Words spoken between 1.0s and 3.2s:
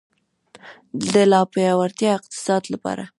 د لا پیاوړي اقتصاد لپاره.